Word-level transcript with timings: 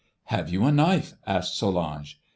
"'Have 0.29 0.49
you 0.51 0.65
a 0.65 0.71
knife?' 0.71 1.13
asked 1.27 1.55
Solange. 1.55 2.19